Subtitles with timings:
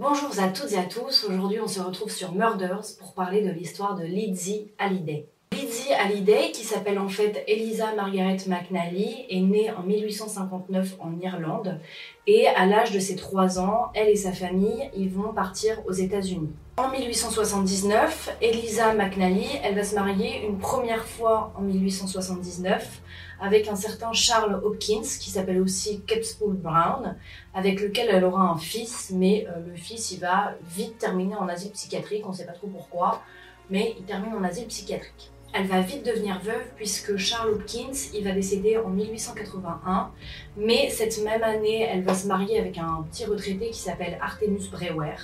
[0.00, 3.50] Bonjour à toutes et à tous, aujourd'hui on se retrouve sur Murders pour parler de
[3.50, 5.26] l'histoire de Lizzie Hallyday.
[5.52, 11.78] Lizzie Hallyday, qui s'appelle en fait Eliza Margaret McNally, est née en 1859 en Irlande
[12.26, 16.54] et à l'âge de ses 3 ans, elle et sa famille vont partir aux États-Unis.
[16.80, 23.02] En 1879, Eliza McNally, elle va se marier une première fois en 1879
[23.38, 27.18] avec un certain Charles Hopkins, qui s'appelle aussi Capspool Brown,
[27.52, 31.48] avec lequel elle aura un fils, mais euh, le fils il va vite terminer en
[31.48, 33.20] asile psychiatrique, on ne sait pas trop pourquoi,
[33.68, 35.32] mais il termine en asile psychiatrique.
[35.52, 40.12] Elle va vite devenir veuve puisque Charles Hopkins il va décéder en 1881,
[40.56, 44.70] mais cette même année elle va se marier avec un petit retraité qui s'appelle Artemus
[44.70, 45.16] Brewer,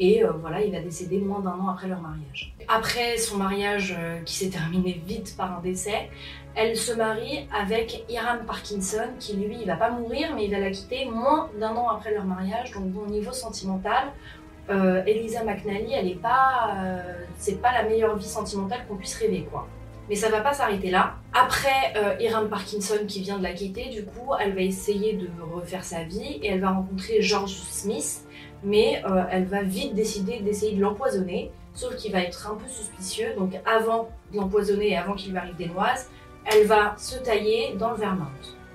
[0.00, 2.54] et euh, voilà, il va décéder moins d'un an après leur mariage.
[2.68, 6.10] Après son mariage euh, qui s'est terminé vite par un décès,
[6.54, 10.58] elle se marie avec Hiram Parkinson qui lui, il va pas mourir mais il va
[10.58, 12.72] la quitter moins d'un an après leur mariage.
[12.72, 14.12] Donc au niveau sentimental,
[14.70, 16.76] euh, Elisa McNally, elle est pas,
[17.36, 19.68] c'est pas la meilleure vie sentimentale qu'on puisse rêver quoi.
[20.10, 21.14] Mais ça va pas s'arrêter là.
[21.32, 25.84] Après Hiram Parkinson qui vient de la quitter, du coup, elle va essayer de refaire
[25.84, 28.26] sa vie et elle va rencontrer George Smith
[28.62, 32.68] mais euh, elle va vite décider d'essayer de l'empoisonner, sauf qu'il va être un peu
[32.68, 36.10] suspicieux, donc avant de l'empoisonner et avant qu'il lui arrive des noises,
[36.44, 38.26] elle va se tailler dans le Vermont.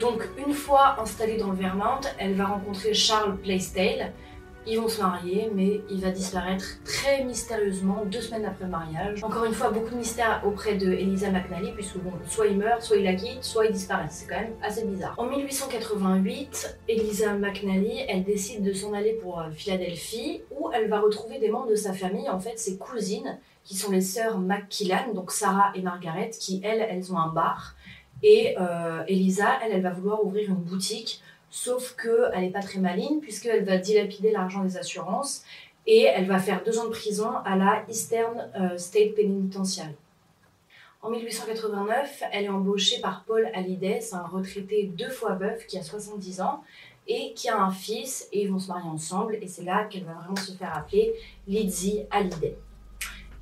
[0.00, 4.12] Donc une fois installée dans le Vermont, elle va rencontrer Charles Plaisdale,
[4.66, 9.22] ils vont se marier, mais il va disparaître très mystérieusement deux semaines après le mariage.
[9.22, 12.82] Encore une fois, beaucoup de mystère auprès de Elisa McNally, puisque bon, soit il meurt,
[12.82, 14.06] soit il la quitte, soit il disparaît.
[14.10, 15.14] C'est quand même assez bizarre.
[15.18, 21.00] En 1888, Elisa McNally, elle décide de s'en aller pour euh, Philadelphie, où elle va
[21.00, 25.12] retrouver des membres de sa famille, en fait ses cousines, qui sont les sœurs McKillan,
[25.14, 27.74] donc Sarah et Margaret, qui elles, elles ont un bar.
[28.22, 31.22] Et euh, Elisa, elle, elle va vouloir ouvrir une boutique
[31.54, 35.44] sauf qu'elle n'est pas très maligne puisqu'elle va dilapider l'argent des assurances
[35.86, 39.94] et elle va faire deux ans de prison à la Eastern euh, State Penitentiary.
[41.00, 45.78] En 1889, elle est embauchée par Paul Hallyday, c'est un retraité deux fois veuf qui
[45.78, 46.64] a 70 ans
[47.06, 50.04] et qui a un fils et ils vont se marier ensemble et c'est là qu'elle
[50.04, 51.14] va vraiment se faire appeler
[51.46, 52.56] Lizzie Hallyday.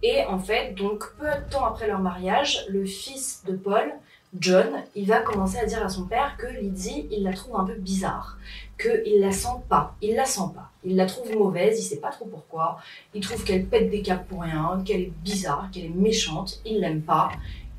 [0.03, 3.91] Et en fait, donc peu de temps après leur mariage, le fils de Paul
[4.38, 7.65] John, il va commencer à dire à son père que Lizzie, il la trouve un
[7.65, 8.38] peu bizarre,
[8.81, 12.10] qu'il la sent pas, il la sent pas, il la trouve mauvaise, il sait pas
[12.10, 12.78] trop pourquoi,
[13.15, 16.81] il trouve qu'elle pète des câbles pour rien, qu'elle est bizarre, qu'elle est méchante, il
[16.81, 17.31] l'aime pas,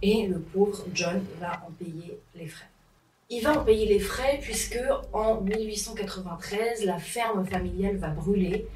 [0.04, 2.68] et le pauvre John va en payer les frais.
[3.30, 4.78] Il va en payer les frais puisque
[5.12, 8.68] en 1893, la ferme familiale va brûler.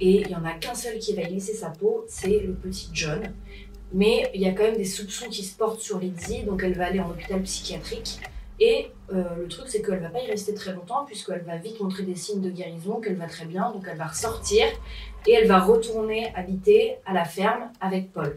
[0.00, 2.52] Et il y en a qu'un seul qui va y laisser sa peau, c'est le
[2.52, 3.32] petit John.
[3.94, 6.74] Mais il y a quand même des soupçons qui se portent sur Lizzie, donc elle
[6.74, 8.18] va aller en hôpital psychiatrique.
[8.58, 11.80] Et euh, le truc, c'est qu'elle va pas y rester très longtemps, puisqu'elle va vite
[11.80, 14.66] montrer des signes de guérison, qu'elle va très bien, donc elle va ressortir
[15.28, 18.36] et elle va retourner habiter à la ferme avec Paul.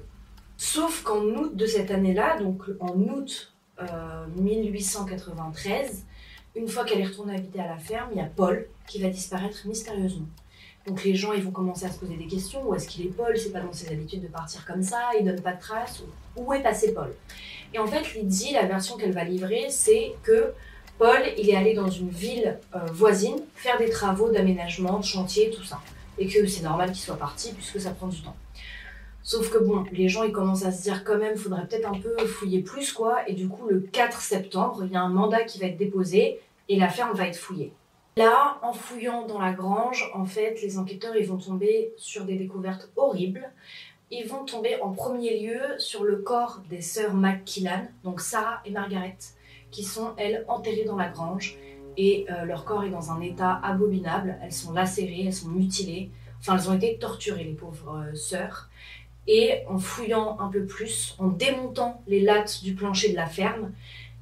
[0.57, 3.51] Sauf qu'en août de cette année-là, donc en août
[4.35, 8.67] 1893, euh, une fois qu'elle est retournée habiter à la ferme, il y a Paul
[8.87, 10.27] qui va disparaître mystérieusement.
[10.87, 12.67] Donc les gens ils vont commencer à se poser des questions.
[12.67, 13.37] Où est-ce qu'il est Paul?
[13.37, 15.09] C'est pas dans ses habitudes de partir comme ça.
[15.19, 16.01] Il donne pas de traces.
[16.37, 17.13] Où est passé Paul?
[17.73, 20.53] Et en fait, Lydie, la version qu'elle va livrer, c'est que
[20.97, 25.51] Paul, il est allé dans une ville euh, voisine faire des travaux d'aménagement, de chantier,
[25.51, 25.79] tout ça.
[26.17, 28.35] Et que c'est normal qu'il soit parti puisque ça prend du temps.
[29.21, 31.99] Sauf que bon, les gens ils commencent à se dire quand même, faudrait peut-être un
[31.99, 33.27] peu fouiller plus quoi.
[33.27, 36.39] Et du coup, le 4 septembre, il y a un mandat qui va être déposé
[36.69, 37.73] et la ferme va être fouillée.
[38.17, 42.35] Là, en fouillant dans la grange, en fait, les enquêteurs ils vont tomber sur des
[42.35, 43.47] découvertes horribles.
[44.09, 48.71] Ils vont tomber en premier lieu sur le corps des sœurs McKillan, donc Sarah et
[48.71, 49.19] Margaret,
[49.69, 51.59] qui sont elles enterrées dans la grange
[51.95, 54.39] et euh, leur corps est dans un état abominable.
[54.41, 56.09] Elles sont lacérées, elles sont mutilées.
[56.39, 58.71] Enfin, elles ont été torturées, les pauvres euh, sœurs.
[59.27, 63.73] Et en fouillant un peu plus, en démontant les lattes du plancher de la ferme,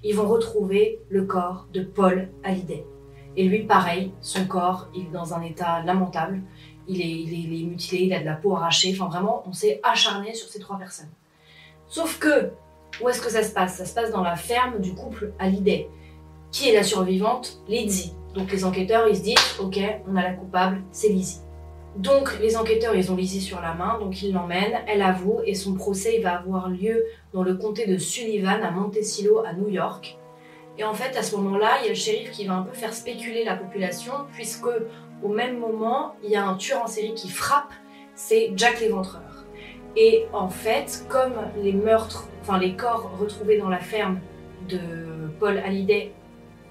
[0.03, 2.83] ils vont retrouver le corps de Paul Hallyday.
[3.38, 6.42] Et lui, pareil, son corps, il est dans un état lamentable.
[6.88, 8.94] Il est, il est, mutilé, il a de la peau arrachée.
[8.94, 11.09] Enfin, vraiment, on s'est acharné sur ces trois personnes.
[11.88, 12.51] Sauf que,
[13.01, 13.77] où est-ce que ça se passe?
[13.77, 15.89] Ça se passe dans la ferme du couple Hallyday.
[16.51, 18.13] Qui est la survivante Lizzie.
[18.33, 21.39] Donc les enquêteurs, ils se disent, ok, on a la coupable, c'est Lizzie.
[21.98, 25.56] Donc les enquêteurs, ils ont Lizzie sur la main, donc ils l'emmènent, elle avoue, et
[25.56, 30.18] son procès va avoir lieu dans le comté de Sullivan, à Montecillo, à New York.
[30.77, 32.74] Et en fait, à ce moment-là, il y a le shérif qui va un peu
[32.74, 34.68] faire spéculer la population, puisque
[35.24, 37.72] au même moment, il y a un tueur en série qui frappe,
[38.13, 39.45] c'est Jack l'Éventreur.
[39.95, 44.19] Et en fait, comme les meurtres, enfin les corps retrouvés dans la ferme
[44.68, 44.80] de
[45.39, 46.12] Paul Hallyday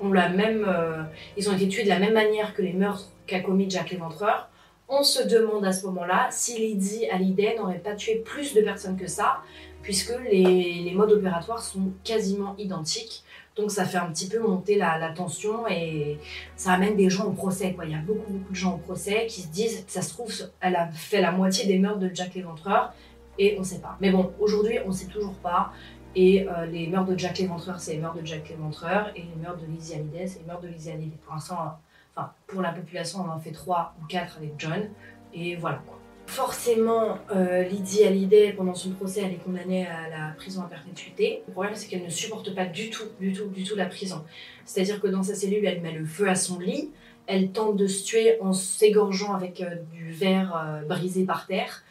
[0.00, 1.02] ont la même, euh,
[1.36, 4.50] ils ont été tués de la même manière que les meurtres qu'a commis Jack l'Éventreur,
[4.86, 8.98] On se demande à ce moment-là si Lydie Hallyday n'aurait pas tué plus de personnes
[8.98, 9.38] que ça,
[9.80, 13.24] puisque les, modes opératoires sont quasiment identiques.
[13.56, 16.18] Donc ça fait un petit peu monter la, tension et
[16.56, 17.72] ça amène des gens au procès.
[17.72, 17.84] Quoi.
[17.84, 20.32] Il y a beaucoup, beaucoup de gens au procès qui se disent, ça se trouve,
[20.60, 22.92] elle a fait la moitié des meurtres de Jack l'Éventreur
[23.38, 23.96] et on ne sait pas.
[24.00, 25.72] Mais bon, aujourd'hui, on ne sait toujours pas.
[26.16, 29.10] Et euh, les meurtres de Jack l'Éventreur, c'est les meurtres de Jack l'Éventreur.
[29.14, 31.16] Et les meurtres de Lizzie Hallyday, c'est les meurtres de Lizzie Hallyday.
[31.24, 31.78] Pour l'instant,
[32.16, 34.88] enfin, pour la population, on en fait trois ou quatre avec John.
[35.32, 35.98] Et voilà quoi.
[36.26, 41.42] Forcément, euh, Lydie Hallyday, pendant son procès, elle est condamnée à la prison à perpétuité.
[41.46, 44.24] Le problème, c'est qu'elle ne supporte pas du tout, du tout, du tout la prison.
[44.64, 46.90] C'est-à-dire que dans sa cellule, elle met le feu à son lit,
[47.26, 51.84] elle tente de se tuer en s'égorgeant avec euh, du verre euh, brisé par terre,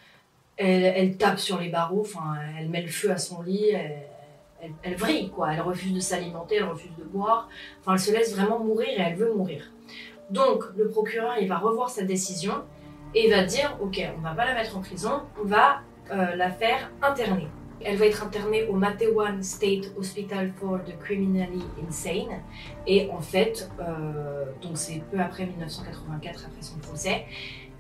[0.58, 2.06] elle, tape sur les barreaux,
[2.60, 4.04] elle met le feu à son lit, elle,
[4.62, 5.52] elle, elle vrille, quoi.
[5.52, 7.50] Elle refuse de s'alimenter, elle refuse de boire,
[7.82, 9.72] enfin, elle se laisse vraiment mourir et elle veut mourir.
[10.30, 12.54] Donc, le procureur, il va revoir sa décision
[13.16, 15.82] et va dire ok, on va pas la mettre en prison, on va
[16.12, 17.48] euh, la faire interner.
[17.86, 22.42] Elle va être internée au Matewan State Hospital for the Criminally Insane.
[22.88, 27.26] Et en fait, euh, donc c'est peu après 1984, après son procès.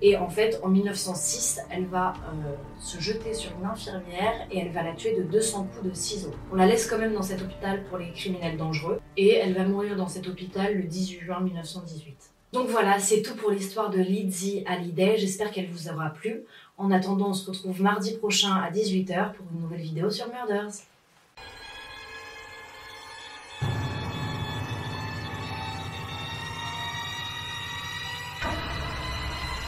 [0.01, 4.71] Et en fait, en 1906, elle va euh, se jeter sur une infirmière et elle
[4.71, 6.33] va la tuer de 200 coups de ciseaux.
[6.51, 8.99] On la laisse quand même dans cet hôpital pour les criminels dangereux.
[9.15, 12.32] Et elle va mourir dans cet hôpital le 18 juin 1918.
[12.53, 15.17] Donc voilà, c'est tout pour l'histoire de Lydie Hallyday.
[15.17, 16.43] J'espère qu'elle vous aura plu.
[16.77, 20.71] En attendant, on se retrouve mardi prochain à 18h pour une nouvelle vidéo sur Murders.